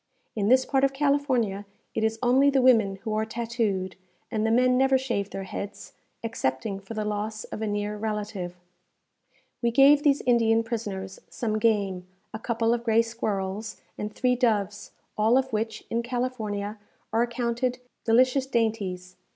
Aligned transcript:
In 0.35 0.47
this 0.47 0.65
part 0.65 0.83
of 0.83 0.93
California 0.93 1.63
it 1.93 2.03
is 2.03 2.17
only 2.23 2.49
the 2.49 2.63
women 2.63 2.95
who 3.03 3.13
are 3.13 3.23
tattooed, 3.23 3.97
and 4.31 4.43
the 4.43 4.49
men 4.49 4.75
never 4.75 4.97
shave 4.97 5.29
their 5.29 5.43
heads, 5.43 5.93
excepting 6.23 6.79
for 6.79 6.95
the 6.95 7.05
loss 7.05 7.43
of 7.43 7.61
a 7.61 7.67
near 7.67 7.95
relative. 7.97 8.55
We 9.61 9.69
gave 9.69 10.01
these 10.01 10.23
Indian 10.25 10.63
prisoners 10.63 11.19
some 11.29 11.59
game, 11.59 12.07
a 12.33 12.39
couple 12.39 12.73
of 12.73 12.83
gray 12.83 13.03
squirrels, 13.03 13.79
and 13.95 14.11
three 14.11 14.35
doves, 14.35 14.93
all 15.19 15.37
of 15.37 15.53
which, 15.53 15.83
in 15.91 16.01
California, 16.01 16.79
are 17.13 17.21
accounted 17.21 17.77
delicious 18.03 18.47
dainties. 18.47 19.17